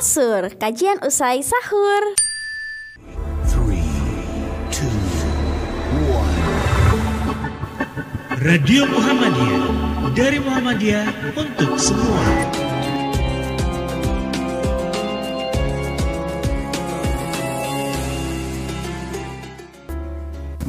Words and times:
Kasur, 0.00 0.48
kajian 0.56 0.96
usai 1.04 1.44
sahur. 1.44 2.02
Three, 3.52 3.84
two, 4.72 4.88
one. 6.08 6.40
Radio 8.40 8.88
Muhammadiyah 8.88 9.68
dari 10.16 10.40
Muhammadiyah 10.40 11.04
untuk 11.36 11.76
semua. 11.76 12.16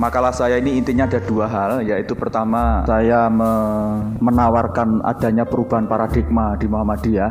Makalah 0.02 0.33
saya 0.33 0.57
ini 0.57 0.81
intinya 0.81 1.05
ada 1.05 1.21
dua 1.21 1.45
hal, 1.45 1.86
yaitu 1.86 2.17
pertama 2.17 2.81
saya 2.89 3.29
me- 3.29 4.17
menawarkan 4.17 4.97
adanya 5.05 5.45
perubahan 5.45 5.85
paradigma 5.85 6.57
di 6.57 6.66
Muhammadiyah 6.66 7.29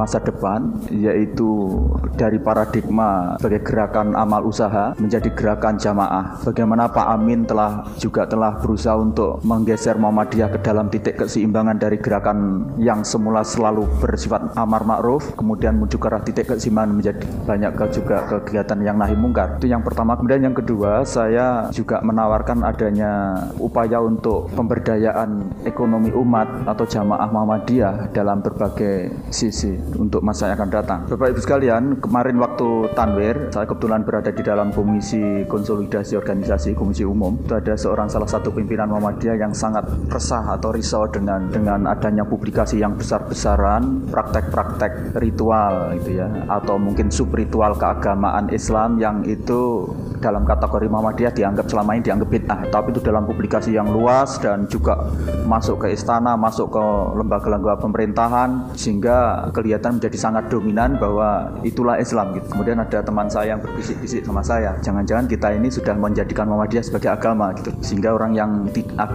masa 0.00 0.16
depan, 0.16 0.72
yaitu 0.88 1.68
dari 2.16 2.40
paradigma 2.40 3.36
sebagai 3.36 3.60
gerakan 3.60 4.16
amal 4.16 4.40
usaha 4.48 4.96
menjadi 4.96 5.28
gerakan 5.36 5.76
jamaah. 5.76 6.40
Bagaimana 6.48 6.88
Pak 6.88 7.06
Amin 7.12 7.44
telah 7.44 7.84
juga 8.00 8.24
telah 8.24 8.56
berusaha 8.56 8.96
untuk 8.96 9.44
menggeser 9.44 10.00
Muhammadiyah 10.00 10.48
ke 10.56 10.64
dalam 10.64 10.88
titik 10.88 11.20
keseimbangan 11.20 11.76
dari 11.76 12.00
gerakan 12.00 12.72
yang 12.80 13.04
semula 13.04 13.44
selalu 13.44 13.84
bersifat 14.00 14.56
amar 14.56 14.80
ma'ruf, 14.88 15.36
kemudian 15.36 15.76
menuju 15.76 16.00
ke 16.00 16.08
arah 16.08 16.24
titik 16.24 16.56
keseimbangan 16.56 16.88
menjadi 16.88 17.20
banyak 17.44 17.72
juga 17.92 18.16
kegiatan 18.32 18.80
yang 18.80 18.96
nahi 18.96 19.12
mungkar. 19.12 19.60
Itu 19.60 19.68
yang 19.68 19.84
pertama. 19.84 20.16
Kemudian 20.16 20.40
yang 20.40 20.56
kedua, 20.56 21.04
saya 21.04 21.68
juga 21.68 21.97
menawarkan 22.02 22.64
adanya 22.64 23.36
upaya 23.58 24.02
untuk 24.02 24.50
pemberdayaan 24.54 25.62
ekonomi 25.64 26.10
umat 26.14 26.66
atau 26.66 26.84
jamaah 26.84 27.28
Muhammadiyah 27.30 28.10
dalam 28.12 28.40
berbagai 28.40 29.12
sisi 29.30 29.74
untuk 29.96 30.22
masa 30.24 30.50
yang 30.50 30.58
akan 30.58 30.70
datang. 30.70 31.00
Bapak 31.08 31.34
Ibu 31.36 31.40
sekalian, 31.40 31.82
kemarin 32.02 32.36
waktu 32.40 32.92
Tanwir, 32.94 33.50
saya 33.54 33.66
kebetulan 33.66 34.02
berada 34.02 34.30
di 34.30 34.42
dalam 34.42 34.70
komisi 34.70 35.44
konsolidasi 35.46 36.18
organisasi 36.18 36.74
komisi 36.74 37.02
umum. 37.04 37.38
Itu 37.42 37.56
ada 37.58 37.74
seorang 37.74 38.10
salah 38.10 38.28
satu 38.28 38.50
pimpinan 38.50 38.90
Muhammadiyah 38.90 39.38
yang 39.38 39.52
sangat 39.54 39.86
resah 40.10 40.54
atau 40.54 40.74
risau 40.74 41.06
dengan 41.08 41.48
dengan 41.52 41.86
adanya 41.86 42.24
publikasi 42.26 42.80
yang 42.80 42.98
besar-besaran 42.98 44.08
praktek-praktek 44.10 45.16
ritual 45.20 45.94
gitu 46.00 46.20
ya 46.20 46.28
atau 46.48 46.76
mungkin 46.76 47.08
sub 47.12 47.32
ritual 47.32 47.76
keagamaan 47.76 48.50
Islam 48.50 48.98
yang 48.98 49.22
itu 49.24 49.88
dalam 50.18 50.42
kategori 50.42 50.90
Muhammadiyah 50.90 51.32
dianggap 51.32 51.70
selama 51.70 51.87
ini 51.96 52.02
dianggap 52.04 52.28
bid'ah 52.28 52.60
tapi 52.68 52.92
itu 52.92 53.00
dalam 53.00 53.24
publikasi 53.24 53.72
yang 53.72 53.88
luas 53.88 54.36
dan 54.42 54.66
juga 54.68 55.08
masuk 55.48 55.86
ke 55.86 55.94
istana 55.94 56.34
masuk 56.34 56.74
ke 56.74 56.84
lembaga-lembaga 57.16 57.80
pemerintahan 57.80 58.74
sehingga 58.74 59.48
kelihatan 59.54 60.02
menjadi 60.02 60.18
sangat 60.18 60.50
dominan 60.52 60.98
bahwa 60.98 61.52
itulah 61.62 61.96
Islam 61.96 62.36
gitu. 62.36 62.46
kemudian 62.52 62.80
ada 62.82 63.00
teman 63.00 63.28
saya 63.30 63.56
yang 63.56 63.60
berbisik-bisik 63.62 64.24
sama 64.26 64.42
saya 64.44 64.76
jangan-jangan 64.82 65.26
kita 65.30 65.48
ini 65.54 65.68
sudah 65.70 65.94
menjadikan 65.94 66.48
Muhammadiyah 66.48 66.84
sebagai 66.84 67.10
agama 67.12 67.52
gitu 67.56 67.70
sehingga 67.80 68.16
orang 68.16 68.32
yang 68.34 68.50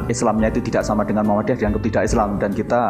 Islamnya 0.08 0.50
itu 0.54 0.62
tidak 0.64 0.86
sama 0.86 1.04
dengan 1.04 1.26
Muhammadiyah 1.28 1.60
dianggap 1.60 1.82
tidak 1.84 2.04
Islam 2.08 2.30
dan 2.38 2.52
kita 2.54 2.82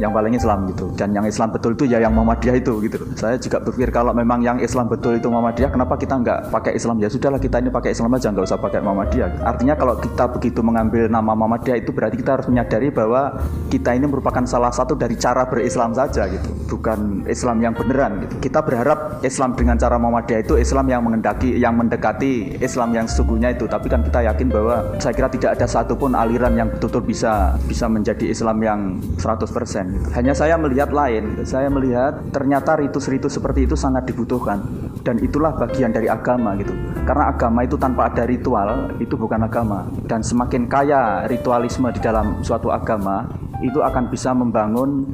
yang 0.00 0.16
paling 0.16 0.32
Islam 0.32 0.64
gitu. 0.72 0.88
Dan 0.96 1.12
yang 1.12 1.28
Islam 1.28 1.52
betul 1.52 1.76
itu 1.76 1.84
ya 1.84 2.00
yang 2.00 2.16
Muhammadiyah 2.16 2.56
itu 2.56 2.80
gitu. 2.88 2.96
Saya 3.14 3.36
juga 3.36 3.60
berpikir 3.60 3.92
kalau 3.92 4.16
memang 4.16 4.40
yang 4.40 4.56
Islam 4.58 4.88
betul 4.88 5.20
itu 5.20 5.28
Muhammadiyah 5.28 5.70
kenapa 5.70 6.00
kita 6.00 6.16
nggak 6.16 6.38
pakai 6.48 6.72
Islam? 6.74 6.96
Ya 6.98 7.12
sudahlah 7.12 7.36
kita 7.36 7.60
ini 7.60 7.68
pakai 7.68 7.92
Islam 7.92 8.16
aja 8.16 8.32
nggak 8.32 8.46
usah 8.48 8.58
pakai 8.58 8.80
Muhammadiyah. 8.80 9.44
Artinya 9.44 9.76
kalau 9.76 10.00
kita 10.00 10.24
begitu 10.32 10.60
mengambil 10.64 11.06
nama 11.12 11.36
Muhammadiyah 11.36 11.78
itu 11.84 11.92
berarti 11.92 12.16
kita 12.16 12.40
harus 12.40 12.46
menyadari 12.48 12.88
bahwa 12.88 13.36
kita 13.68 13.92
ini 13.92 14.08
merupakan 14.08 14.42
salah 14.48 14.72
satu 14.72 14.96
dari 14.96 15.14
cara 15.20 15.44
berislam 15.44 15.92
saja 15.92 16.24
gitu. 16.32 16.48
Bukan 16.72 17.28
Islam 17.28 17.60
yang 17.60 17.76
beneran 17.76 18.24
gitu. 18.24 18.40
Kita 18.40 18.64
berharap 18.64 19.20
Islam 19.20 19.52
dengan 19.52 19.76
cara 19.76 20.00
Muhammadiyah 20.00 20.40
itu 20.40 20.56
Islam 20.56 20.88
yang 20.88 21.04
mengendaki 21.04 21.60
yang 21.60 21.76
mendekati 21.76 22.56
Islam 22.56 22.96
yang 22.96 23.04
sesungguhnya 23.04 23.52
itu. 23.52 23.68
Tapi 23.68 23.92
kan 23.92 24.00
kita 24.00 24.24
yakin 24.32 24.48
bahwa 24.48 24.96
saya 24.96 25.12
kira 25.12 25.28
tidak 25.28 25.60
ada 25.60 25.66
satupun 25.68 26.16
aliran 26.16 26.56
yang 26.56 26.72
betul-betul 26.72 27.04
bisa 27.04 27.58
bisa 27.66 27.84
menjadi 27.90 28.30
Islam 28.30 28.56
yang 28.62 28.80
100% 29.18 29.50
gitu. 29.50 29.89
Hanya 30.14 30.34
saya 30.34 30.58
melihat 30.58 30.90
lain. 30.90 31.42
Saya 31.46 31.70
melihat 31.70 32.18
ternyata 32.34 32.78
ritus-ritus 32.78 33.38
seperti 33.38 33.68
itu 33.68 33.78
sangat 33.78 34.06
dibutuhkan. 34.10 34.62
Dan 35.00 35.22
itulah 35.22 35.54
bagian 35.56 35.94
dari 35.94 36.10
agama 36.10 36.54
gitu. 36.58 36.74
Karena 37.06 37.30
agama 37.32 37.64
itu 37.64 37.78
tanpa 37.78 38.10
ada 38.10 38.26
ritual 38.26 38.94
itu 38.98 39.14
bukan 39.14 39.46
agama. 39.46 39.86
Dan 40.04 40.20
semakin 40.20 40.66
kaya 40.66 41.24
ritualisme 41.30 41.88
di 41.94 42.00
dalam 42.02 42.42
suatu 42.42 42.68
agama 42.74 43.26
itu 43.60 43.80
akan 43.84 44.08
bisa 44.08 44.32
membangun 44.32 45.04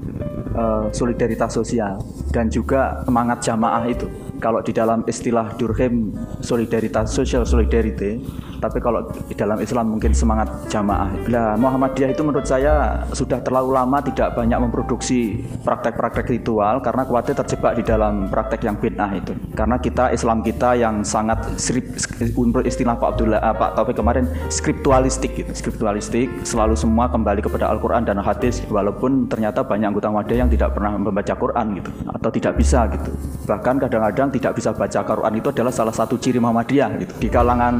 eh, 0.54 0.84
solidaritas 0.94 1.54
sosial 1.54 1.98
dan 2.31 2.48
juga 2.48 3.03
semangat 3.04 3.43
jamaah 3.43 3.84
itu. 3.91 4.06
Kalau 4.37 4.60
di 4.60 4.72
dalam 4.76 5.00
istilah 5.08 5.56
Durkheim 5.56 6.12
solidaritas 6.44 7.08
social 7.08 7.48
solidarity 7.48 8.20
tapi 8.59 8.78
kalau 8.81 9.06
di 9.28 9.34
dalam 9.34 9.59
Islam 9.61 9.97
mungkin 9.97 10.12
semangat 10.17 10.49
jamaah. 10.72 11.11
Lah 11.28 11.55
Muhammadiyah 11.61 12.12
itu 12.12 12.22
menurut 12.25 12.47
saya 12.49 13.05
sudah 13.12 13.41
terlalu 13.41 13.77
lama 13.77 13.99
tidak 14.03 14.34
banyak 14.34 14.59
memproduksi 14.59 15.44
praktek-praktek 15.62 16.27
ritual 16.28 16.81
karena 16.81 17.03
khawatir 17.05 17.34
terjebak 17.37 17.78
di 17.78 17.83
dalam 17.84 18.28
praktek 18.28 18.67
yang 18.67 18.77
bid'ah 18.77 19.11
itu. 19.17 19.33
Karena 19.53 19.77
kita 19.81 20.12
Islam 20.12 20.41
kita 20.41 20.77
yang 20.77 21.03
sangat 21.03 21.56
skrip, 21.61 21.97
menurut 22.37 22.67
istilah 22.67 22.97
Pak 22.97 23.09
Abdullah 23.17 23.41
eh, 23.41 23.55
Pak 23.56 23.71
Taufik 23.77 23.97
kemarin 23.97 24.25
skriptualistik 24.49 25.33
gitu. 25.37 25.53
Skriptualistik 25.53 26.28
selalu 26.47 26.75
semua 26.77 27.09
kembali 27.09 27.41
kepada 27.44 27.69
Al-Quran 27.71 28.05
dan 28.05 28.21
hadis 28.21 28.62
walaupun 28.69 29.28
ternyata 29.28 29.62
banyak 29.62 29.93
anggota 29.93 30.09
Muhammadiyah 30.12 30.41
yang 30.47 30.53
tidak 30.53 30.71
pernah 30.77 30.97
membaca 30.97 31.34
Quran 31.37 31.67
gitu 31.81 31.91
atau 32.11 32.31
tidak 32.33 32.53
bisa 32.59 32.87
gitu. 32.93 33.11
Bahkan 33.47 33.75
kadang-kadang 33.83 34.28
tidak 34.34 34.53
bisa 34.59 34.71
baca 34.75 35.00
Quran 35.05 35.33
itu 35.38 35.49
adalah 35.53 35.73
salah 35.73 35.94
satu 35.94 36.19
ciri 36.19 36.38
Muhammadiyah 36.43 36.91
gitu. 37.03 37.12
Di 37.21 37.28
kalangan 37.31 37.75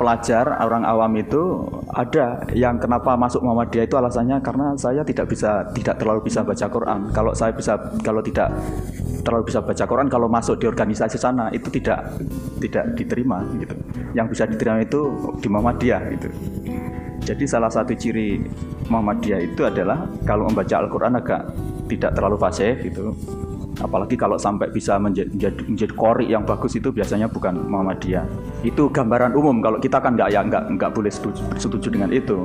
terpelajar 0.00 0.64
orang 0.64 0.88
awam 0.88 1.12
itu 1.20 1.60
ada 1.92 2.40
yang 2.56 2.80
kenapa 2.80 3.20
masuk 3.20 3.44
Muhammadiyah 3.44 3.84
itu 3.84 4.00
alasannya 4.00 4.40
karena 4.40 4.72
saya 4.80 5.04
tidak 5.04 5.28
bisa 5.28 5.68
tidak 5.76 6.00
terlalu 6.00 6.24
bisa 6.24 6.40
baca 6.40 6.72
Quran. 6.72 7.12
Kalau 7.12 7.36
saya 7.36 7.52
bisa 7.52 7.76
kalau 8.00 8.24
tidak 8.24 8.48
terlalu 9.20 9.52
bisa 9.52 9.60
baca 9.60 9.84
Quran 9.84 10.08
kalau 10.08 10.32
masuk 10.32 10.56
di 10.56 10.64
organisasi 10.64 11.20
sana 11.20 11.52
itu 11.52 11.68
tidak 11.68 12.16
tidak 12.64 12.96
diterima 12.96 13.44
gitu. 13.60 13.76
Yang 14.16 14.26
bisa 14.32 14.44
diterima 14.48 14.80
itu 14.80 15.00
di 15.36 15.48
Muhammadiyah 15.52 16.02
gitu. 16.16 16.28
Jadi 17.20 17.44
salah 17.44 17.68
satu 17.68 17.92
ciri 17.92 18.40
Muhammadiyah 18.88 19.52
itu 19.52 19.68
adalah 19.68 20.08
kalau 20.24 20.48
membaca 20.48 20.80
Al-Quran 20.80 21.20
agak 21.20 21.44
tidak 21.92 22.16
terlalu 22.16 22.40
fasih 22.40 22.72
gitu. 22.88 23.12
Apalagi 23.80 24.14
kalau 24.16 24.36
sampai 24.36 24.68
bisa 24.68 25.00
menjadi, 25.00 25.28
menjadi, 25.32 25.60
menjadi 25.64 25.94
kori 25.96 26.26
yang 26.28 26.44
bagus 26.44 26.76
itu 26.76 26.92
biasanya 26.92 27.26
bukan 27.32 27.56
Muhammadiyah. 27.68 28.24
Itu 28.60 28.92
gambaran 28.92 29.32
umum. 29.32 29.64
Kalau 29.64 29.80
kita 29.80 29.98
kan 29.98 30.14
nggak 30.16 30.30
ya 30.30 30.40
nggak 30.44 30.76
nggak 30.76 30.90
boleh 30.92 31.12
setuju, 31.12 31.42
setuju 31.56 31.88
dengan 31.88 32.12
itu. 32.12 32.44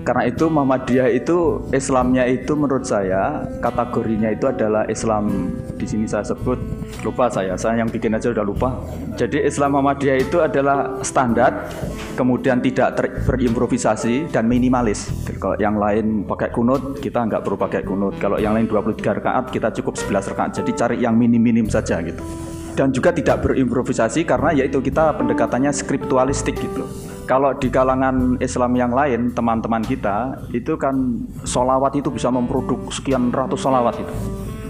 Karena 0.00 0.24
itu 0.24 0.48
Muhammadiyah 0.48 1.12
itu 1.12 1.60
Islamnya 1.76 2.24
itu 2.24 2.56
menurut 2.56 2.88
saya 2.88 3.44
kategorinya 3.60 4.32
itu 4.32 4.48
adalah 4.48 4.88
Islam 4.88 5.52
di 5.76 5.84
sini 5.84 6.08
saya 6.08 6.24
sebut 6.24 6.56
lupa 7.04 7.28
saya 7.28 7.52
saya 7.60 7.84
yang 7.84 7.90
bikin 7.92 8.16
aja 8.16 8.32
udah 8.32 8.44
lupa. 8.44 8.80
Jadi 9.20 9.44
Islam 9.44 9.76
Muhammadiyah 9.76 10.16
itu 10.16 10.40
adalah 10.40 11.04
standar 11.04 11.68
kemudian 12.16 12.64
tidak 12.64 12.96
berimprovisasi 13.28 14.32
dan 14.32 14.48
minimalis. 14.48 15.12
Kalau 15.36 15.56
yang 15.60 15.76
lain 15.76 16.24
pakai 16.24 16.48
kunut 16.48 16.96
kita 16.98 17.20
nggak 17.28 17.44
perlu 17.44 17.58
pakai 17.60 17.82
kunut. 17.84 18.16
Kalau 18.16 18.40
yang 18.40 18.56
lain 18.56 18.64
23 18.64 19.20
rakaat 19.20 19.44
kita 19.52 19.68
cukup 19.80 20.00
11 20.00 20.32
rakaat. 20.32 20.50
Jadi 20.64 20.70
cari 20.72 20.96
yang 21.04 21.12
minim-minim 21.12 21.68
saja 21.68 22.00
gitu. 22.00 22.24
Dan 22.72 22.94
juga 22.96 23.12
tidak 23.12 23.44
berimprovisasi 23.44 24.24
karena 24.24 24.56
yaitu 24.56 24.80
kita 24.80 25.12
pendekatannya 25.20 25.68
skriptualistik 25.74 26.56
gitu 26.56 27.09
kalau 27.30 27.54
di 27.54 27.70
kalangan 27.70 28.34
Islam 28.42 28.74
yang 28.74 28.90
lain 28.90 29.30
teman-teman 29.30 29.86
kita 29.86 30.34
itu 30.50 30.74
kan 30.74 30.98
solawat 31.46 31.94
itu 31.94 32.10
bisa 32.10 32.26
memproduk 32.26 32.90
sekian 32.90 33.30
ratus 33.30 33.62
solawat 33.62 34.02
itu. 34.02 34.14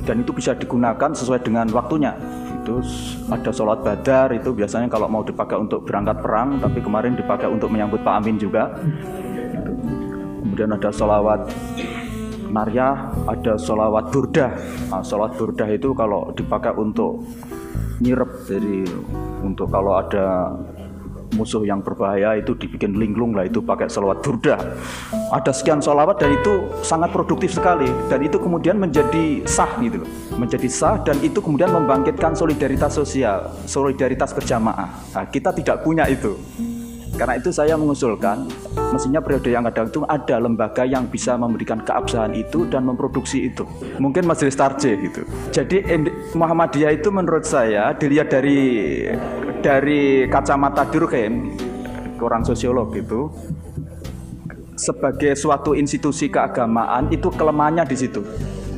Dan 0.04 0.20
itu 0.20 0.36
bisa 0.36 0.52
digunakan 0.52 1.08
sesuai 1.08 1.40
dengan 1.40 1.72
waktunya. 1.72 2.12
Itu 2.60 2.84
ada 3.32 3.48
sholat 3.48 3.80
badar 3.80 4.36
itu 4.36 4.52
biasanya 4.52 4.92
kalau 4.92 5.08
mau 5.08 5.24
dipakai 5.24 5.56
untuk 5.56 5.88
berangkat 5.88 6.20
perang 6.20 6.60
tapi 6.60 6.84
kemarin 6.84 7.16
dipakai 7.16 7.48
untuk 7.48 7.72
menyambut 7.72 8.04
Pak 8.04 8.14
Amin 8.20 8.36
juga. 8.36 8.76
Kemudian 10.44 10.76
ada 10.76 10.92
sholawat 10.92 11.48
Naryah, 12.52 13.08
ada 13.24 13.56
sholawat 13.56 14.12
burdah. 14.12 14.52
Nah, 14.92 15.00
sholawat 15.00 15.32
burdah 15.40 15.68
itu 15.72 15.96
kalau 15.96 16.28
dipakai 16.36 16.76
untuk 16.76 17.24
nyirep, 18.04 18.44
jadi 18.44 18.84
untuk 19.40 19.72
kalau 19.72 19.96
ada 19.96 20.52
musuh 21.34 21.62
yang 21.62 21.82
berbahaya 21.82 22.38
itu 22.38 22.56
dibikin 22.56 22.96
linglung 22.98 23.36
lah 23.36 23.46
itu 23.46 23.62
pakai 23.62 23.86
sholawat 23.86 24.22
burdah. 24.22 24.60
Ada 25.30 25.52
sekian 25.54 25.78
sholawat 25.78 26.18
dan 26.18 26.34
itu 26.34 26.70
sangat 26.82 27.14
produktif 27.14 27.54
sekali 27.54 27.86
dan 28.10 28.22
itu 28.22 28.36
kemudian 28.38 28.78
menjadi 28.78 29.44
sah 29.46 29.70
gitu 29.78 30.02
loh, 30.02 30.10
menjadi 30.38 30.68
sah 30.70 30.96
dan 31.02 31.18
itu 31.22 31.38
kemudian 31.38 31.70
membangkitkan 31.70 32.34
solidaritas 32.34 32.94
sosial, 32.94 33.54
solidaritas 33.66 34.34
berjamaah. 34.34 34.90
Nah, 35.14 35.24
kita 35.28 35.54
tidak 35.54 35.82
punya 35.86 36.06
itu 36.10 36.34
Karena 37.20 37.36
itu 37.36 37.52
saya 37.52 37.76
mengusulkan 37.76 38.48
mestinya 38.96 39.20
periode 39.20 39.52
yang 39.52 39.68
kadang 39.68 39.92
itu 39.92 40.00
ada 40.08 40.40
lembaga 40.40 40.88
yang 40.88 41.04
bisa 41.04 41.36
memberikan 41.36 41.84
keabsahan 41.84 42.32
itu 42.32 42.64
dan 42.72 42.88
memproduksi 42.88 43.52
itu. 43.52 43.68
Mungkin 44.00 44.24
Majelis 44.24 44.56
Tarjih 44.56 44.96
gitu. 45.04 45.28
Jadi 45.52 45.84
Muhammadiyah 46.32 46.96
itu 46.96 47.12
menurut 47.12 47.44
saya 47.44 47.92
dilihat 47.92 48.32
dari 48.32 49.04
dari 49.60 50.24
kacamata 50.32 50.88
Durkheim, 50.88 51.52
orang 52.16 52.40
sosiolog 52.40 52.88
itu 52.96 53.28
sebagai 54.80 55.36
suatu 55.36 55.76
institusi 55.76 56.32
keagamaan 56.32 57.12
itu 57.12 57.28
kelemahannya 57.28 57.84
di 57.84 57.96
situ. 58.00 58.24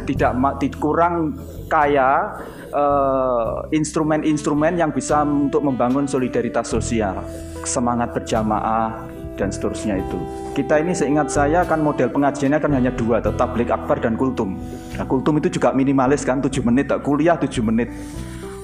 Tidak 0.05 0.33
kurang 0.77 1.39
kaya 1.71 2.37
eh, 2.69 3.57
instrumen-instrumen 3.73 4.77
yang 4.77 4.91
bisa 4.93 5.25
untuk 5.25 5.65
membangun 5.65 6.05
solidaritas 6.05 6.69
sosial, 6.69 7.23
semangat 7.65 8.13
berjamaah 8.13 9.13
dan 9.37 9.49
seterusnya 9.49 9.97
itu. 9.99 10.19
Kita 10.53 10.77
ini 10.77 10.93
seingat 10.93 11.33
saya 11.33 11.65
kan 11.65 11.81
model 11.81 12.13
pengajiannya 12.13 12.61
kan 12.61 12.73
hanya 12.77 12.93
dua, 12.93 13.25
atau 13.25 13.33
tablik 13.33 13.73
akbar 13.73 13.97
dan 13.99 14.15
kultum. 14.21 14.61
Nah, 15.01 15.09
kultum 15.09 15.41
itu 15.41 15.49
juga 15.49 15.73
minimalis 15.73 16.23
kan 16.23 16.45
7 16.45 16.61
menit, 16.61 16.93
tak 16.93 17.01
kuliah 17.01 17.41
7 17.41 17.65
menit. 17.65 17.89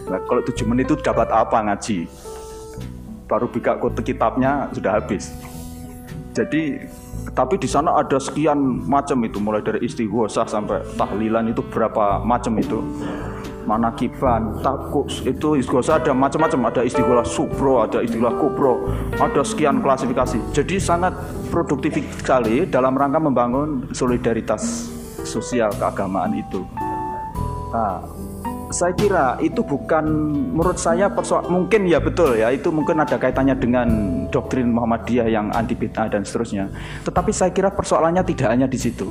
Nah, 0.09 0.21
kalau 0.29 0.45
7 0.45 0.69
menit 0.69 0.93
itu 0.93 1.01
dapat 1.01 1.33
apa 1.33 1.59
ngaji? 1.65 2.05
Baru 3.29 3.49
buka 3.49 3.77
kitabnya 4.05 4.69
sudah 4.73 5.01
habis. 5.01 5.33
Jadi 6.37 6.85
tapi 7.39 7.55
di 7.55 7.71
sana 7.71 7.95
ada 7.95 8.19
sekian 8.19 8.83
macam 8.91 9.23
itu 9.23 9.39
mulai 9.39 9.63
dari 9.63 9.87
istighosah 9.87 10.51
sampai 10.51 10.83
tahlilan 10.99 11.47
itu 11.47 11.63
berapa 11.63 12.19
macam 12.27 12.59
itu 12.59 12.83
manakiban, 13.63 14.59
takus 14.59 15.23
itu 15.23 15.55
istighosah 15.55 16.03
ada 16.03 16.11
macam-macam 16.11 16.73
ada 16.73 16.83
istighosah 16.83 17.23
subro, 17.23 17.87
ada 17.87 18.03
istighosah 18.03 18.35
kubro, 18.43 18.91
ada 19.21 19.45
sekian 19.45 19.85
klasifikasi. 19.85 20.41
Jadi 20.57 20.81
sangat 20.83 21.15
produktif 21.53 21.95
sekali 22.19 22.67
dalam 22.67 22.97
rangka 22.97 23.21
membangun 23.23 23.87
solidaritas 23.93 24.91
sosial 25.23 25.69
keagamaan 25.77 26.33
itu. 26.33 26.65
Nah, 27.71 28.01
saya 28.73 28.93
kira 28.97 29.37
itu 29.41 29.61
bukan 29.65 30.05
menurut 30.53 30.81
saya 30.81 31.09
persoal 31.09 31.49
mungkin 31.49 31.89
ya 31.89 32.01
betul 32.01 32.37
ya 32.37 32.53
itu 32.53 32.69
mungkin 32.69 33.01
ada 33.01 33.17
kaitannya 33.17 33.57
dengan 33.57 33.89
doktrin 34.29 34.71
Muhammadiyah 34.71 35.29
yang 35.29 35.51
anti 35.53 35.75
bid'ah 35.75 36.09
dan 36.09 36.25
seterusnya. 36.25 36.71
Tetapi 37.05 37.31
saya 37.35 37.51
kira 37.53 37.73
persoalannya 37.73 38.23
tidak 38.25 38.49
hanya 38.49 38.67
di 38.69 38.79
situ. 38.79 39.09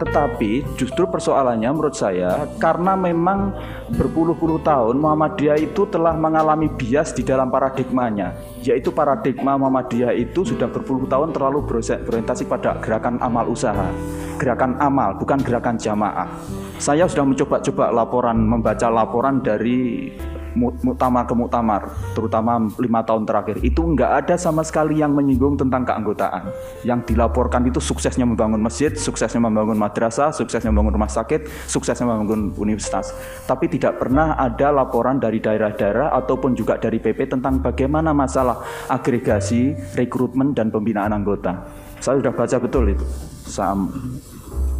Tetapi 0.00 0.80
justru 0.80 1.04
persoalannya 1.04 1.68
menurut 1.76 1.92
saya 1.92 2.48
karena 2.56 2.96
memang 2.96 3.52
berpuluh-puluh 3.92 4.64
tahun 4.64 4.96
Muhammadiyah 4.96 5.60
itu 5.60 5.84
telah 5.92 6.16
mengalami 6.16 6.72
bias 6.72 7.12
di 7.12 7.20
dalam 7.20 7.52
paradigmanya 7.52 8.32
yaitu 8.64 8.88
paradigma 8.96 9.60
Muhammadiyah 9.60 10.16
itu 10.16 10.40
sudah 10.40 10.72
berpuluh 10.72 11.04
tahun 11.04 11.36
terlalu 11.36 11.68
berorientasi 11.68 12.48
pada 12.48 12.80
gerakan 12.80 13.20
amal 13.20 13.52
usaha 13.52 13.92
gerakan 14.40 14.80
amal 14.80 15.20
bukan 15.20 15.36
gerakan 15.44 15.76
jamaah 15.76 16.32
saya 16.80 17.04
sudah 17.04 17.28
mencoba-coba 17.28 17.92
laporan 17.92 18.40
membaca 18.40 18.88
laporan 18.88 19.44
dari 19.44 20.08
muktamar 20.56 21.24
ke 21.26 21.34
muktamar 21.34 21.82
terutama 22.14 22.58
lima 22.78 23.00
tahun 23.04 23.24
terakhir. 23.26 23.62
Itu 23.62 23.84
nggak 23.84 24.24
ada 24.24 24.34
sama 24.38 24.66
sekali 24.66 25.00
yang 25.00 25.14
menyinggung 25.14 25.58
tentang 25.58 25.86
keanggotaan. 25.86 26.50
Yang 26.86 27.14
dilaporkan 27.14 27.66
itu 27.66 27.78
suksesnya 27.78 28.24
membangun 28.24 28.60
masjid 28.60 28.92
suksesnya 28.94 29.42
membangun 29.42 29.76
madrasah 29.76 30.32
suksesnya 30.34 30.70
membangun 30.70 30.96
rumah 30.96 31.10
sakit 31.10 31.68
suksesnya 31.68 32.06
membangun 32.06 32.54
universitas. 32.56 33.12
Tapi 33.44 33.66
tidak 33.70 34.00
pernah 34.00 34.38
ada 34.38 34.70
laporan 34.70 35.18
dari 35.18 35.42
daerah-daerah 35.42 36.14
ataupun 36.16 36.54
juga 36.54 36.78
dari 36.78 37.02
PP 37.02 37.30
tentang 37.30 37.58
bagaimana 37.60 38.14
masalah 38.14 38.62
agregasi 38.88 39.74
rekrutmen 39.96 40.52
dan 40.54 40.70
pembinaan 40.72 41.12
anggota. 41.12 41.66
Saya 42.00 42.20
sudah 42.20 42.32
baca 42.32 42.56
betul 42.56 42.84
itu. 42.96 43.04
Sam. 43.50 43.92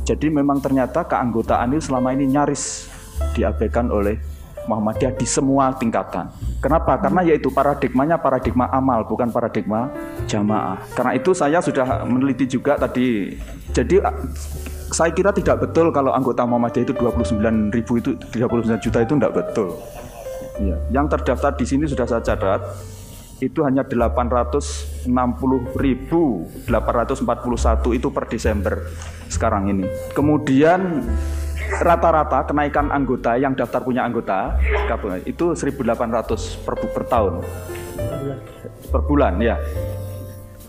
Jadi 0.08 0.26
memang 0.32 0.58
ternyata 0.58 1.04
keanggotaan 1.04 1.76
itu 1.76 1.92
selama 1.92 2.16
ini 2.16 2.26
nyaris 2.32 2.88
diabaikan 3.36 3.92
oleh 3.92 4.16
Muhammadiyah 4.70 5.18
di 5.18 5.26
semua 5.26 5.74
tingkatan. 5.74 6.30
Kenapa? 6.62 6.94
Karena 7.02 7.26
yaitu 7.26 7.50
paradigmanya 7.50 8.22
paradigma 8.22 8.70
amal 8.70 9.02
bukan 9.02 9.34
paradigma 9.34 9.90
jamaah. 10.30 10.78
Karena 10.94 11.18
itu 11.18 11.34
saya 11.34 11.58
sudah 11.58 12.06
meneliti 12.06 12.46
juga 12.46 12.78
tadi. 12.78 13.34
Jadi 13.74 13.98
saya 14.94 15.10
kira 15.10 15.34
tidak 15.34 15.66
betul 15.66 15.90
kalau 15.90 16.14
anggota 16.14 16.46
Muhammadiyah 16.46 16.86
itu 16.86 16.94
29 16.94 17.74
ribu 17.74 17.98
itu 17.98 18.14
39 18.30 18.78
juta 18.78 18.98
itu 19.02 19.12
tidak 19.18 19.34
betul. 19.34 19.74
Ya. 20.62 20.78
Yang 20.94 21.18
terdaftar 21.18 21.58
di 21.58 21.66
sini 21.66 21.90
sudah 21.90 22.06
saya 22.06 22.22
catat 22.22 22.62
itu 23.40 23.64
hanya 23.64 23.88
860.841 23.88 26.68
itu 27.96 28.08
per 28.12 28.24
Desember 28.28 28.84
sekarang 29.32 29.72
ini. 29.72 29.88
Kemudian 30.12 31.00
rata-rata 31.78 32.42
kenaikan 32.50 32.90
anggota 32.90 33.38
yang 33.38 33.54
daftar 33.54 33.78
punya 33.78 34.02
anggota 34.02 34.58
gabungan 34.90 35.22
itu 35.22 35.54
1.800 35.54 36.66
per, 36.66 36.74
per 36.74 37.04
tahun. 37.06 37.32
Per 38.90 39.00
bulan 39.06 39.38
ya. 39.38 39.54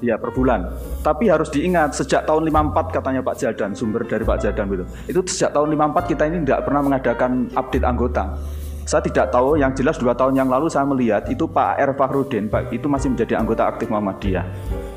Ya 0.01 0.17
per 0.17 0.33
bulan. 0.33 0.65
Tapi 1.05 1.29
harus 1.29 1.49
diingat 1.53 1.93
sejak 1.93 2.25
tahun 2.25 2.49
54 2.49 2.89
katanya 2.89 3.21
Pak 3.21 3.35
Jadan 3.37 3.71
sumber 3.77 4.01
dari 4.05 4.25
Pak 4.25 4.37
Jadan 4.41 4.65
itu. 4.69 4.85
Itu 5.09 5.19
sejak 5.29 5.53
tahun 5.53 5.77
54 5.77 6.09
kita 6.09 6.23
ini 6.29 6.37
tidak 6.45 6.61
pernah 6.65 6.81
mengadakan 6.81 7.31
update 7.53 7.85
anggota. 7.85 8.37
Saya 8.81 9.05
tidak 9.05 9.29
tahu, 9.29 9.61
yang 9.61 9.71
jelas 9.77 10.01
dua 10.01 10.17
tahun 10.17 10.33
yang 10.41 10.49
lalu 10.49 10.65
saya 10.65 10.89
melihat 10.89 11.29
itu 11.29 11.45
Pak 11.45 11.77
R. 11.77 11.93
Fahrudin, 11.93 12.49
Pak 12.49 12.73
itu 12.73 12.89
masih 12.89 13.13
menjadi 13.13 13.37
anggota 13.37 13.69
aktif 13.69 13.93
Muhammadiyah, 13.93 14.41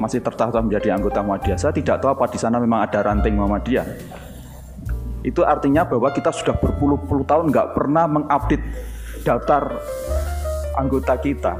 masih 0.00 0.24
tertata 0.24 0.56
menjadi 0.64 0.96
anggota 0.96 1.20
Muhammadiyah. 1.20 1.60
Saya 1.60 1.70
tidak 1.76 2.00
tahu 2.00 2.16
apa 2.16 2.24
di 2.32 2.40
sana 2.40 2.56
memang 2.56 2.80
ada 2.80 3.04
ranting 3.04 3.36
Muhammadiyah. 3.36 3.86
Itu 5.24 5.40
artinya 5.40 5.88
bahwa 5.88 6.12
kita 6.12 6.28
sudah 6.30 6.52
berpuluh-puluh 6.60 7.24
tahun 7.24 7.48
nggak 7.48 7.72
pernah 7.72 8.04
mengupdate 8.04 8.64
daftar 9.24 9.80
anggota 10.76 11.16
kita. 11.16 11.54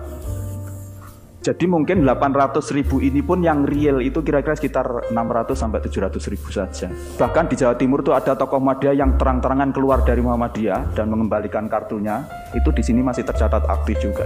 Jadi 1.44 1.68
mungkin 1.68 2.08
800 2.08 2.56
ribu 2.72 3.04
ini 3.04 3.20
pun 3.20 3.44
yang 3.44 3.68
real 3.68 4.00
itu 4.00 4.24
kira-kira 4.24 4.56
sekitar 4.56 5.12
600 5.12 5.52
sampai 5.52 5.76
700 5.84 6.32
ribu 6.32 6.48
saja. 6.48 6.88
Bahkan 7.20 7.52
di 7.52 7.60
Jawa 7.60 7.76
Timur 7.76 8.00
itu 8.00 8.16
ada 8.16 8.32
tokoh 8.32 8.56
Muhammadiyah 8.56 8.96
yang 8.96 9.20
terang-terangan 9.20 9.68
keluar 9.76 10.00
dari 10.08 10.24
Muhammadiyah 10.24 10.96
dan 10.96 11.12
mengembalikan 11.12 11.68
kartunya. 11.68 12.24
Itu 12.56 12.72
di 12.72 12.80
sini 12.80 13.04
masih 13.04 13.28
tercatat 13.28 13.60
aktif 13.68 14.00
juga. 14.00 14.24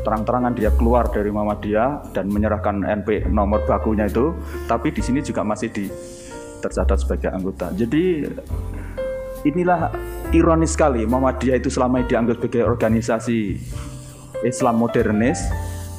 Terang-terangan 0.00 0.56
dia 0.56 0.72
keluar 0.72 1.12
dari 1.12 1.28
Muhammadiyah 1.28 2.16
dan 2.16 2.32
menyerahkan 2.32 2.80
NP 3.04 3.28
nomor 3.28 3.68
bakunya 3.68 4.08
itu, 4.08 4.32
tapi 4.64 4.96
di 4.96 5.04
sini 5.04 5.20
juga 5.20 5.44
masih 5.44 5.68
di 5.68 5.92
tercatat 6.58 6.98
sebagai 7.00 7.30
anggota. 7.30 7.70
Jadi 7.72 8.26
inilah 9.46 9.94
ironis 10.34 10.74
sekali 10.74 11.06
Muhammadiyah 11.06 11.56
itu 11.62 11.70
selama 11.70 12.02
ini 12.02 12.10
dianggap 12.10 12.42
sebagai 12.42 12.62
organisasi 12.66 13.38
Islam 14.42 14.78
modernis, 14.78 15.42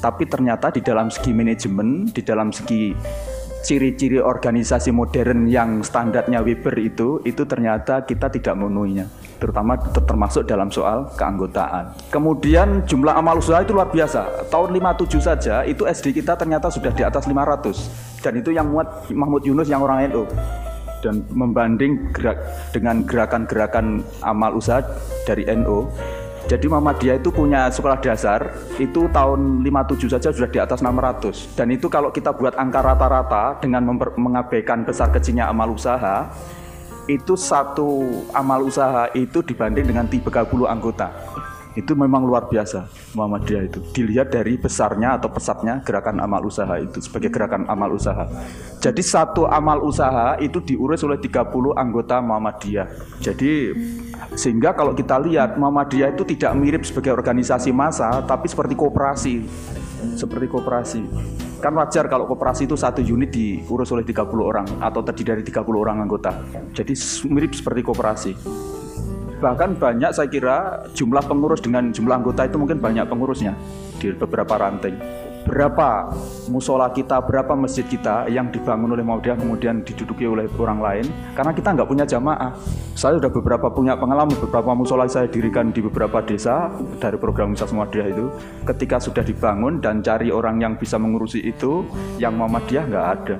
tapi 0.00 0.24
ternyata 0.24 0.72
di 0.72 0.80
dalam 0.80 1.12
segi 1.12 1.32
manajemen, 1.32 2.08
di 2.08 2.22
dalam 2.24 2.52
segi 2.52 2.96
ciri-ciri 3.60 4.16
organisasi 4.16 4.88
modern 4.88 5.44
yang 5.44 5.84
standarnya 5.84 6.40
Weber 6.40 6.72
itu, 6.80 7.20
itu 7.28 7.44
ternyata 7.44 8.08
kita 8.08 8.32
tidak 8.32 8.56
memenuhinya, 8.56 9.04
terutama 9.36 9.76
ter- 9.76 10.04
termasuk 10.08 10.48
dalam 10.48 10.72
soal 10.72 11.12
keanggotaan. 11.12 11.92
Kemudian 12.08 12.88
jumlah 12.88 13.12
amal 13.12 13.36
usaha 13.36 13.60
itu 13.60 13.76
luar 13.76 13.92
biasa. 13.92 14.48
Tahun 14.48 14.72
57 14.72 15.20
saja 15.20 15.60
itu 15.68 15.84
SD 15.84 16.16
kita 16.24 16.40
ternyata 16.40 16.72
sudah 16.72 16.88
di 16.88 17.04
atas 17.04 17.28
500 17.28 18.09
dan 18.20 18.36
itu 18.36 18.52
yang 18.52 18.68
muat 18.68 19.08
Mahmud 19.10 19.42
Yunus 19.44 19.68
yang 19.68 19.80
orang 19.84 20.08
NU 20.12 20.24
dan 21.00 21.24
membanding 21.32 22.12
gerak 22.12 22.36
dengan 22.76 23.00
gerakan-gerakan 23.08 24.04
amal 24.20 24.60
usaha 24.60 24.84
dari 25.24 25.48
NU. 25.48 25.88
Jadi 26.48 26.66
Muhammadiyah 26.66 27.20
itu 27.22 27.30
punya 27.30 27.70
sekolah 27.70 28.00
dasar 28.02 28.50
itu 28.80 29.06
tahun 29.14 29.62
57 29.62 30.10
saja 30.10 30.28
sudah 30.34 30.50
di 30.50 30.58
atas 30.58 30.82
600 30.82 31.54
dan 31.54 31.70
itu 31.70 31.86
kalau 31.86 32.10
kita 32.10 32.34
buat 32.34 32.58
angka 32.58 32.80
rata-rata 32.80 33.60
dengan 33.62 33.86
mengabaikan 34.18 34.82
besar 34.82 35.14
kecilnya 35.14 35.46
amal 35.46 35.70
usaha 35.70 36.26
itu 37.06 37.38
satu 37.38 38.02
amal 38.34 38.66
usaha 38.66 39.06
itu 39.14 39.46
dibanding 39.46 39.94
dengan 39.94 40.10
30 40.10 40.50
anggota 40.66 41.14
itu 41.78 41.92
memang 41.94 42.26
luar 42.26 42.50
biasa 42.50 42.90
Muhammadiyah 43.14 43.62
itu. 43.70 43.78
Dilihat 43.94 44.34
dari 44.34 44.58
besarnya 44.58 45.18
atau 45.18 45.30
pesatnya 45.30 45.82
gerakan 45.86 46.18
amal 46.18 46.42
usaha 46.42 46.74
itu 46.80 46.98
sebagai 46.98 47.30
gerakan 47.30 47.66
amal 47.70 47.94
usaha. 47.94 48.26
Jadi 48.82 49.02
satu 49.04 49.46
amal 49.46 49.84
usaha 49.84 50.34
itu 50.42 50.58
diurus 50.58 51.04
oleh 51.06 51.20
30 51.22 51.76
anggota 51.78 52.18
Muhammadiyah. 52.18 52.88
Jadi 53.22 53.74
sehingga 54.34 54.74
kalau 54.74 54.94
kita 54.94 55.18
lihat 55.22 55.58
Muhammadiyah 55.58 56.14
itu 56.14 56.22
tidak 56.26 56.52
mirip 56.58 56.82
sebagai 56.86 57.14
organisasi 57.14 57.74
massa 57.74 58.22
tapi 58.22 58.46
seperti 58.46 58.78
kooperasi 58.78 59.34
seperti 60.14 60.46
kooperasi 60.48 61.02
kan 61.60 61.76
wajar 61.76 62.08
kalau 62.08 62.24
kooperasi 62.24 62.64
itu 62.64 62.74
satu 62.78 63.04
unit 63.04 63.28
diurus 63.28 63.92
oleh 63.92 64.06
30 64.06 64.32
orang 64.40 64.66
atau 64.80 65.04
terdiri 65.04 65.36
dari 65.36 65.42
30 65.44 65.60
orang 65.76 66.00
anggota. 66.00 66.32
Jadi 66.72 66.96
mirip 67.28 67.52
seperti 67.52 67.80
kooperasi 67.84 68.32
bahkan 69.40 69.72
banyak 69.74 70.12
saya 70.12 70.28
kira 70.28 70.84
jumlah 70.92 71.24
pengurus 71.24 71.64
dengan 71.64 71.88
jumlah 71.90 72.20
anggota 72.20 72.44
itu 72.44 72.60
mungkin 72.60 72.78
banyak 72.78 73.08
pengurusnya 73.08 73.56
di 73.96 74.12
beberapa 74.12 74.60
ranting 74.60 75.20
berapa 75.44 76.12
musola 76.52 76.92
kita, 76.92 77.18
berapa 77.24 77.56
masjid 77.56 77.84
kita 77.84 78.28
yang 78.28 78.52
dibangun 78.52 78.92
oleh 78.92 79.04
Muhammadiyah 79.04 79.38
kemudian 79.40 79.80
diduduki 79.80 80.28
oleh 80.28 80.44
orang 80.60 80.80
lain 80.80 81.06
karena 81.32 81.52
kita 81.56 81.68
nggak 81.72 81.88
punya 81.88 82.04
jamaah. 82.04 82.52
Saya 82.92 83.16
sudah 83.16 83.32
beberapa 83.32 83.72
punya 83.72 83.96
pengalaman, 83.96 84.36
beberapa 84.36 84.76
musola 84.76 85.08
saya 85.08 85.26
dirikan 85.26 85.72
di 85.72 85.80
beberapa 85.80 86.20
desa 86.20 86.68
dari 87.00 87.16
program 87.16 87.56
Misas 87.56 87.72
Muhammadiyah 87.72 88.08
itu. 88.12 88.26
Ketika 88.68 89.00
sudah 89.00 89.24
dibangun 89.24 89.80
dan 89.80 90.04
cari 90.04 90.28
orang 90.28 90.60
yang 90.60 90.76
bisa 90.76 91.00
mengurusi 91.00 91.40
itu, 91.40 91.88
yang 92.20 92.36
Muhammadiyah 92.36 92.84
nggak 92.86 93.06
ada. 93.18 93.36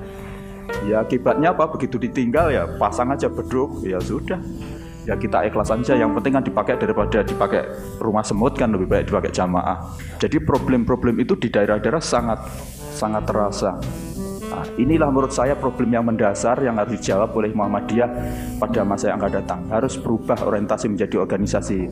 Ya 0.87 1.03
akibatnya 1.03 1.53
apa? 1.53 1.69
Begitu 1.69 1.99
ditinggal 1.99 2.49
ya 2.49 2.63
pasang 2.79 3.13
aja 3.13 3.27
beduk, 3.29 3.83
ya 3.85 3.99
sudah 4.01 4.39
ya 5.05 5.17
kita 5.17 5.49
ikhlas 5.49 5.73
saja 5.73 5.97
yang 5.97 6.13
penting 6.13 6.37
kan 6.37 6.43
dipakai 6.45 6.77
daripada 6.77 7.25
dipakai 7.25 7.65
rumah 7.97 8.21
semut 8.21 8.53
kan 8.53 8.69
lebih 8.69 8.87
baik 8.89 9.09
dipakai 9.09 9.33
jamaah. 9.33 9.97
Jadi 10.21 10.37
problem-problem 10.41 11.17
itu 11.21 11.33
di 11.37 11.49
daerah-daerah 11.49 12.01
sangat 12.01 12.39
sangat 12.93 13.25
terasa. 13.25 13.81
Nah, 14.51 14.67
inilah 14.75 15.07
menurut 15.07 15.31
saya 15.31 15.55
problem 15.55 15.95
yang 15.95 16.03
mendasar 16.03 16.59
yang 16.59 16.75
harus 16.75 16.99
dijawab 16.99 17.31
oleh 17.39 17.55
Muhammadiyah 17.55 18.09
pada 18.59 18.83
masa 18.83 19.15
yang 19.15 19.23
akan 19.23 19.31
datang. 19.31 19.61
Harus 19.71 19.95
berubah 19.95 20.43
orientasi 20.43 20.91
menjadi 20.91 21.23
organisasi 21.23 21.87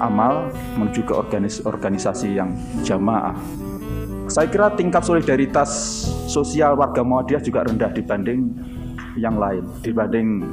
amal 0.00 0.48
menuju 0.80 1.04
ke 1.04 1.12
organis 1.12 1.60
organisasi 1.60 2.40
yang 2.40 2.56
jamaah. 2.80 3.36
Saya 4.32 4.48
kira 4.48 4.72
tingkat 4.72 5.04
solidaritas 5.04 5.68
sosial 6.24 6.72
warga 6.80 7.04
Muhammadiyah 7.04 7.42
juga 7.44 7.68
rendah 7.68 7.92
dibanding 7.92 8.48
yang 9.20 9.36
lain 9.36 9.66
dibanding 9.82 10.48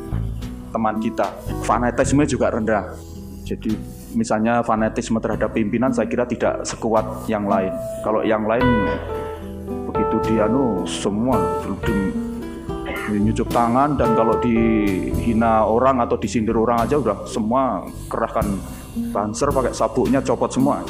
teman 0.70 1.00
kita. 1.00 1.28
Fanatisme 1.64 2.24
juga 2.28 2.54
rendah. 2.54 2.96
Jadi 3.48 3.72
misalnya 4.12 4.60
fanatisme 4.64 5.20
terhadap 5.24 5.56
pimpinan 5.56 5.94
saya 5.96 6.10
kira 6.10 6.28
tidak 6.28 6.68
sekuat 6.68 7.28
yang 7.32 7.48
lain. 7.48 7.72
Kalau 8.04 8.24
yang 8.24 8.44
lain 8.44 8.66
begitu 9.92 10.16
dia 10.32 10.48
nu 10.48 10.84
semua 10.84 11.40
nyucuk 13.16 13.48
tangan 13.48 13.96
dan 13.96 14.16
kalau 14.20 14.36
dihina 14.44 15.64
orang 15.64 16.04
atau 16.04 16.20
disindir 16.20 16.60
orang 16.60 16.84
aja 16.84 17.00
udah 17.00 17.24
semua 17.24 17.88
kerahkan 18.12 18.44
banser 19.16 19.48
pakai 19.48 19.72
sabuknya 19.72 20.20
copot 20.20 20.52
semua 20.52 20.84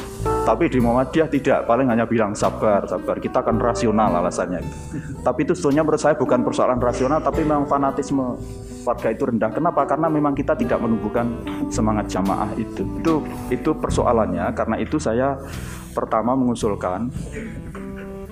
tapi 0.48 0.64
di 0.72 0.80
Muhammadiyah 0.80 1.28
tidak 1.28 1.68
paling 1.68 1.92
hanya 1.92 2.08
bilang 2.08 2.32
sabar 2.32 2.88
sabar. 2.88 3.20
Kita 3.20 3.44
akan 3.44 3.60
rasional 3.60 4.16
alasannya. 4.16 4.64
Tapi 5.20 5.44
itu 5.44 5.52
sebetulnya 5.52 5.84
menurut 5.84 6.00
saya 6.00 6.16
bukan 6.16 6.40
persoalan 6.40 6.80
rasional 6.80 7.20
tapi 7.20 7.44
memang 7.44 7.68
fanatisme 7.68 8.40
warga 8.80 9.12
itu 9.12 9.28
rendah. 9.28 9.52
Kenapa? 9.52 9.84
Karena 9.84 10.08
memang 10.08 10.32
kita 10.32 10.56
tidak 10.56 10.80
menumbuhkan 10.80 11.28
semangat 11.68 12.08
jamaah 12.08 12.48
itu. 12.56 12.80
Itu 12.80 13.28
itu 13.52 13.76
persoalannya. 13.76 14.48
Karena 14.56 14.80
itu 14.80 14.96
saya 14.96 15.36
pertama 15.92 16.32
mengusulkan 16.32 17.12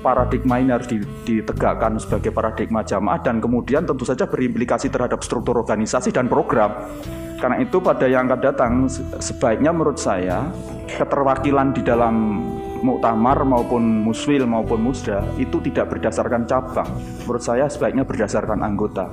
paradigma 0.01 0.61
ini 0.61 0.71
harus 0.73 0.89
ditegakkan 1.25 1.97
sebagai 2.01 2.31
paradigma 2.31 2.85
jamaah 2.85 3.21
dan 3.21 3.41
kemudian 3.41 3.85
tentu 3.89 4.05
saja 4.05 4.29
berimplikasi 4.29 4.93
terhadap 4.93 5.25
struktur 5.25 5.57
organisasi 5.61 6.13
dan 6.13 6.29
program 6.29 6.93
karena 7.37 7.61
itu 7.61 7.77
pada 7.85 8.09
yang 8.09 8.25
akan 8.29 8.41
datang 8.41 8.73
sebaiknya 9.21 9.69
menurut 9.69 10.01
saya 10.01 10.49
keterwakilan 10.89 11.77
di 11.77 11.85
dalam 11.85 12.41
muktamar 12.81 13.45
maupun 13.45 13.83
muswil 14.05 14.49
maupun 14.49 14.81
musda 14.81 15.21
itu 15.37 15.61
tidak 15.69 15.93
berdasarkan 15.93 16.49
cabang. 16.49 16.89
Menurut 17.25 17.45
saya 17.45 17.69
sebaiknya 17.69 18.09
berdasarkan 18.09 18.65
anggota. 18.65 19.13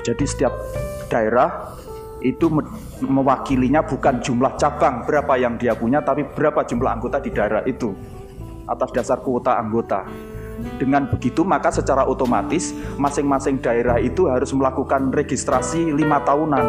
Jadi 0.00 0.24
setiap 0.24 0.56
daerah 1.12 1.76
itu 2.24 2.48
mewakilinya 3.04 3.84
bukan 3.84 4.20
jumlah 4.20 4.56
cabang 4.56 5.04
berapa 5.08 5.40
yang 5.40 5.56
dia 5.56 5.72
punya 5.72 6.04
tapi 6.04 6.24
berapa 6.24 6.64
jumlah 6.68 7.00
anggota 7.00 7.16
di 7.20 7.32
daerah 7.32 7.64
itu 7.64 7.96
atas 8.70 8.94
dasar 8.94 9.18
kuota 9.18 9.58
anggota. 9.58 10.06
Dengan 10.78 11.08
begitu 11.08 11.42
maka 11.42 11.72
secara 11.72 12.06
otomatis 12.06 12.70
masing-masing 13.00 13.58
daerah 13.58 13.98
itu 13.98 14.28
harus 14.30 14.52
melakukan 14.54 15.10
registrasi 15.10 15.90
lima 15.90 16.22
tahunan. 16.22 16.66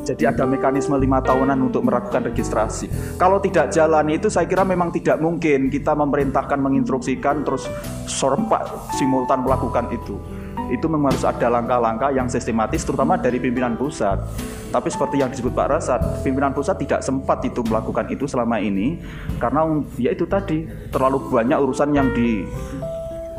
Jadi 0.00 0.24
ada 0.26 0.48
mekanisme 0.48 0.96
lima 0.96 1.20
tahunan 1.20 1.58
untuk 1.60 1.84
melakukan 1.84 2.32
registrasi. 2.32 2.88
Kalau 3.20 3.38
tidak 3.38 3.68
jalan 3.70 4.08
itu 4.10 4.32
saya 4.32 4.48
kira 4.48 4.64
memang 4.64 4.88
tidak 4.90 5.20
mungkin 5.20 5.68
kita 5.68 5.92
memerintahkan 5.92 6.56
menginstruksikan 6.56 7.44
terus 7.44 7.68
sorempak 8.08 8.90
simultan 8.96 9.44
melakukan 9.44 9.92
itu. 9.92 10.39
Itu 10.70 10.86
memang 10.86 11.10
harus 11.10 11.26
ada 11.26 11.50
langkah-langkah 11.50 12.14
yang 12.14 12.30
sistematis 12.30 12.86
terutama 12.86 13.18
dari 13.18 13.42
pimpinan 13.42 13.74
pusat. 13.74 14.22
Tapi 14.70 14.86
seperti 14.86 15.18
yang 15.18 15.34
disebut 15.34 15.50
Pak 15.50 15.66
Rasad, 15.66 16.00
pimpinan 16.22 16.54
pusat 16.54 16.78
tidak 16.78 17.02
sempat 17.02 17.42
itu 17.42 17.58
melakukan 17.66 18.06
itu 18.06 18.24
selama 18.30 18.62
ini 18.62 19.02
karena 19.42 19.66
ya 19.98 20.14
itu 20.14 20.30
tadi 20.30 20.70
terlalu 20.94 21.26
banyak 21.26 21.58
urusan 21.58 21.90
yang 21.90 22.14
di 22.14 22.46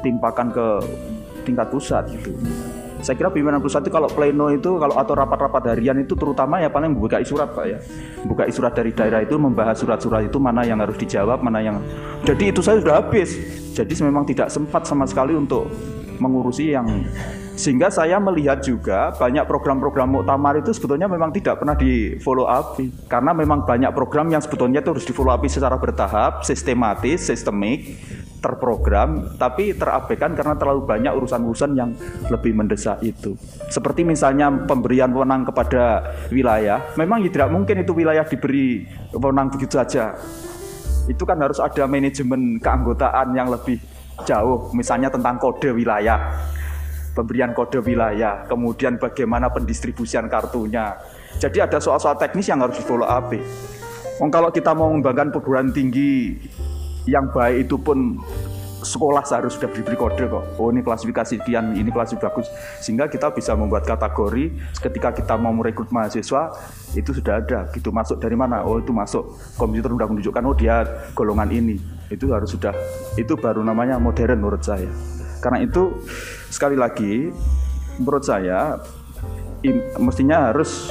timpakan 0.03 0.51
ke 0.51 0.67
tingkat 1.47 1.71
pusat 1.71 2.03
gitu. 2.11 2.35
Saya 3.01 3.17
kira 3.17 3.33
pimpinan 3.33 3.57
pusat 3.57 3.81
itu 3.81 3.89
kalau 3.89 4.05
pleno 4.05 4.53
itu 4.53 4.77
kalau 4.77 4.93
atau 4.93 5.17
rapat-rapat 5.17 5.73
harian 5.73 5.97
itu 5.97 6.13
terutama 6.13 6.61
ya 6.61 6.69
paling 6.69 6.93
buka 6.93 7.17
surat 7.25 7.50
Pak 7.50 7.65
ya. 7.65 7.81
Buka 8.29 8.45
surat 8.53 8.77
dari 8.77 8.93
daerah 8.93 9.25
itu 9.25 9.41
membahas 9.41 9.73
surat-surat 9.81 10.29
itu 10.29 10.38
mana 10.38 10.61
yang 10.61 10.77
harus 10.77 10.93
dijawab, 11.01 11.41
mana 11.41 11.65
yang 11.65 11.81
Jadi 12.21 12.53
itu 12.53 12.61
saya 12.61 12.77
sudah 12.77 13.01
habis. 13.01 13.33
Jadi 13.73 13.93
memang 14.05 14.27
tidak 14.29 14.53
sempat 14.53 14.85
sama 14.85 15.09
sekali 15.09 15.33
untuk 15.33 15.65
mengurusi 16.21 16.77
yang 16.77 16.85
sehingga 17.57 17.91
saya 17.91 18.17
melihat 18.17 18.63
juga 18.63 19.13
banyak 19.17 19.43
program-program 19.45 20.21
muktamar 20.21 20.57
itu 20.57 20.71
sebetulnya 20.73 21.05
memang 21.05 21.29
tidak 21.35 21.61
pernah 21.61 21.75
di 21.75 22.17
follow 22.17 22.47
up 22.47 22.79
karena 23.05 23.31
memang 23.35 23.67
banyak 23.67 23.91
program 23.91 24.31
yang 24.31 24.41
sebetulnya 24.41 24.81
itu 24.81 24.89
harus 24.95 25.05
di 25.05 25.13
follow 25.13 25.33
up 25.33 25.43
secara 25.45 25.75
bertahap, 25.77 26.41
sistematis, 26.41 27.27
sistemik 27.27 27.99
terprogram 28.41 29.37
tapi 29.37 29.77
terabaikan 29.77 30.33
karena 30.33 30.57
terlalu 30.57 30.81
banyak 30.89 31.13
urusan-urusan 31.13 31.71
yang 31.77 31.93
lebih 32.33 32.57
mendesak 32.57 32.97
itu. 33.05 33.37
Seperti 33.69 34.01
misalnya 34.01 34.49
pemberian 34.65 35.13
wewenang 35.13 35.45
kepada 35.45 36.17
wilayah, 36.33 36.81
memang 36.97 37.21
ya 37.21 37.29
tidak 37.29 37.53
mungkin 37.53 37.85
itu 37.85 37.93
wilayah 37.93 38.25
diberi 38.25 38.89
wewenang 39.13 39.53
begitu 39.53 39.77
saja. 39.77 40.17
Itu 41.05 41.29
kan 41.29 41.37
harus 41.37 41.61
ada 41.61 41.85
manajemen 41.85 42.57
keanggotaan 42.57 43.37
yang 43.37 43.53
lebih 43.53 43.77
jauh, 44.23 44.71
misalnya 44.73 45.09
tentang 45.11 45.37
kode 45.37 45.73
wilayah, 45.73 46.35
pemberian 47.13 47.51
kode 47.51 47.83
wilayah, 47.83 48.47
kemudian 48.47 48.95
bagaimana 48.97 49.51
pendistribusian 49.51 50.31
kartunya. 50.31 50.95
Jadi 51.39 51.63
ada 51.63 51.77
soal-soal 51.79 52.15
teknis 52.19 52.47
yang 52.47 52.63
harus 52.63 52.79
di 52.79 52.83
follow 52.83 53.07
up. 53.07 53.33
Oh, 54.21 54.29
kalau 54.29 54.53
kita 54.53 54.77
mau 54.77 54.93
mengembangkan 54.93 55.33
perguruan 55.33 55.73
tinggi 55.73 56.37
yang 57.09 57.33
baik 57.33 57.65
itu 57.65 57.81
pun 57.81 58.21
sekolah 58.81 59.23
seharusnya 59.25 59.65
sudah 59.65 59.71
diberi 59.71 59.97
kode 59.97 60.25
kok. 60.27 60.43
Oh 60.57 60.73
ini 60.73 60.81
klasifikasi 60.81 61.39
sekian, 61.39 61.77
ini 61.77 61.89
klasifikasi 61.93 62.25
bagus. 62.27 62.47
Sehingga 62.81 63.07
kita 63.07 63.31
bisa 63.31 63.53
membuat 63.53 63.85
kategori 63.85 64.51
ketika 64.81 65.09
kita 65.13 65.33
mau 65.38 65.53
merekrut 65.53 65.93
mahasiswa 65.93 66.51
itu 66.97 67.13
sudah 67.13 67.39
ada. 67.39 67.69
Gitu 67.71 67.93
masuk 67.93 68.17
dari 68.17 68.33
mana? 68.33 68.65
Oh 68.65 68.81
itu 68.81 68.91
masuk 68.91 69.38
komputer 69.55 69.93
sudah 69.93 70.07
menunjukkan 70.09 70.43
oh 70.43 70.55
dia 70.57 70.83
golongan 71.13 71.50
ini. 71.53 71.77
Itu 72.09 72.27
harus 72.33 72.51
sudah 72.51 72.75
itu 73.15 73.33
baru 73.38 73.61
namanya 73.63 74.01
modern 74.01 74.41
menurut 74.41 74.65
saya. 74.65 74.89
Karena 75.41 75.63
itu 75.63 76.01
sekali 76.50 76.77
lagi 76.77 77.33
menurut 77.97 78.25
saya 78.25 78.81
mestinya 80.01 80.50
harus 80.50 80.89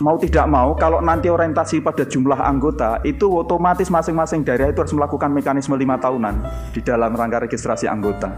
mau 0.00 0.16
tidak 0.18 0.46
mau 0.46 0.74
kalau 0.78 1.02
nanti 1.02 1.26
orientasi 1.26 1.82
pada 1.82 2.06
jumlah 2.06 2.38
anggota 2.38 3.02
itu 3.02 3.26
otomatis 3.26 3.90
masing-masing 3.90 4.46
daerah 4.46 4.70
itu 4.70 4.80
harus 4.82 4.94
melakukan 4.94 5.30
mekanisme 5.34 5.74
lima 5.74 5.98
tahunan 5.98 6.42
di 6.70 6.80
dalam 6.82 7.14
rangka 7.14 7.46
registrasi 7.46 7.90
anggota 7.90 8.30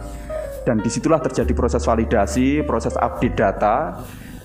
dan 0.65 0.81
di 0.81 0.89
situlah 0.89 1.21
terjadi 1.21 1.53
proses 1.53 1.85
validasi 1.85 2.65
proses 2.65 2.97
update 2.97 3.37
data 3.37 4.01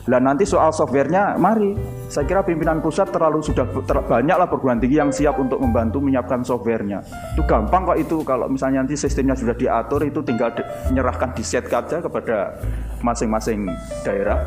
dan 0.05 0.21
nanti 0.21 0.45
soal 0.45 0.69
softwarenya, 0.69 1.33
mari. 1.41 1.73
Saya 2.13 2.29
kira 2.29 2.45
pimpinan 2.45 2.77
pusat 2.77 3.09
terlalu 3.09 3.41
sudah 3.41 3.65
ter, 3.65 3.97
banyaklah 4.05 4.45
perguruan 4.45 4.77
tinggi 4.77 5.01
yang 5.01 5.09
siap 5.09 5.41
untuk 5.41 5.57
membantu 5.57 5.97
menyiapkan 5.97 6.45
softwarenya. 6.45 7.01
Itu 7.33 7.41
gampang 7.49 7.89
kok 7.89 7.97
itu 7.97 8.21
kalau 8.21 8.45
misalnya 8.45 8.85
nanti 8.85 8.93
sistemnya 8.93 9.33
sudah 9.33 9.57
diatur 9.57 10.05
itu 10.05 10.21
tinggal 10.21 10.53
di, 10.53 10.61
menyerahkan 10.93 11.33
di 11.33 11.41
set 11.41 11.65
saja 11.65 12.05
kepada 12.05 12.53
masing-masing 13.01 13.65
daerah 14.05 14.45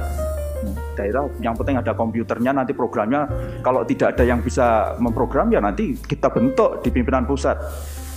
daerah 0.99 1.31
yang 1.38 1.55
penting 1.55 1.78
ada 1.78 1.95
komputernya 1.95 2.50
nanti 2.50 2.75
programnya 2.75 3.31
kalau 3.62 3.87
tidak 3.87 4.19
ada 4.19 4.26
yang 4.26 4.43
bisa 4.43 4.99
memprogram 4.99 5.47
ya 5.55 5.62
nanti 5.62 5.95
kita 5.95 6.26
bentuk 6.35 6.83
di 6.83 6.90
pimpinan 6.90 7.23
pusat 7.23 7.55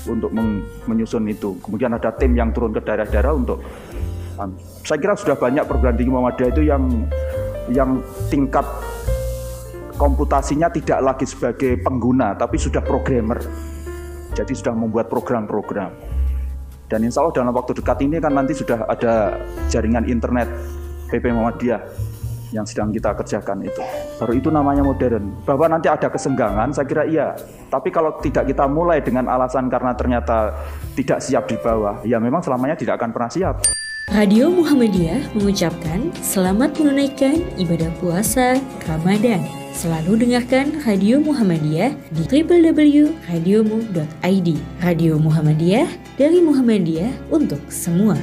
untuk 0.09 0.33
menyusun 0.89 1.29
itu. 1.29 1.61
Kemudian 1.61 1.93
ada 1.93 2.09
tim 2.17 2.33
yang 2.33 2.49
turun 2.49 2.73
ke 2.73 2.81
daerah-daerah 2.81 3.33
untuk 3.37 3.61
um, 4.41 4.49
saya 4.81 4.97
kira 4.97 5.13
sudah 5.13 5.37
banyak 5.37 5.61
perguruan 5.69 5.93
tinggi 5.93 6.09
Muhammadiyah 6.09 6.49
itu 6.49 6.63
yang 6.65 6.83
yang 7.69 8.01
tingkat 8.33 8.65
komputasinya 10.01 10.73
tidak 10.73 10.99
lagi 11.05 11.29
sebagai 11.29 11.77
pengguna 11.85 12.33
tapi 12.33 12.57
sudah 12.57 12.81
programmer. 12.81 13.37
Jadi 14.31 14.55
sudah 14.55 14.73
membuat 14.73 15.11
program-program. 15.11 15.91
Dan 16.87 17.07
insya 17.07 17.23
Allah 17.23 17.35
dalam 17.35 17.55
waktu 17.55 17.77
dekat 17.77 18.03
ini 18.03 18.19
kan 18.19 18.35
nanti 18.35 18.55
sudah 18.55 18.87
ada 18.87 19.39
jaringan 19.71 20.07
internet 20.07 20.47
PP 21.11 21.31
Muhammadiyah 21.31 21.79
yang 22.51 22.67
sedang 22.67 22.91
kita 22.91 23.15
kerjakan 23.15 23.65
itu. 23.65 23.81
Baru 24.19 24.33
itu 24.35 24.51
namanya 24.51 24.83
modern. 24.85 25.31
Bahwa 25.43 25.71
nanti 25.71 25.87
ada 25.87 26.11
kesenggangan, 26.11 26.75
saya 26.75 26.85
kira 26.85 27.07
iya. 27.07 27.33
Tapi 27.71 27.89
kalau 27.89 28.19
tidak 28.19 28.51
kita 28.51 28.67
mulai 28.67 28.99
dengan 28.99 29.31
alasan 29.31 29.71
karena 29.71 29.95
ternyata 29.95 30.51
tidak 30.93 31.23
siap 31.23 31.47
di 31.47 31.55
bawah, 31.57 32.03
ya 32.03 32.19
memang 32.19 32.43
selamanya 32.43 32.75
tidak 32.75 32.99
akan 32.99 33.15
pernah 33.15 33.31
siap. 33.31 33.63
Radio 34.11 34.51
Muhammadiyah 34.51 35.39
mengucapkan 35.39 36.11
selamat 36.19 36.75
menunaikan 36.75 37.39
ibadah 37.55 37.87
puasa 38.03 38.59
Ramadan. 38.83 39.39
Selalu 39.71 40.27
dengarkan 40.27 40.83
Radio 40.83 41.23
Muhammadiyah 41.23 41.95
di 42.11 42.23
www.radiomu.id. 42.27 44.49
Radio 44.83 45.13
Muhammadiyah 45.15 45.87
dari 46.19 46.43
Muhammadiyah 46.43 47.31
untuk 47.31 47.63
semua. 47.71 48.19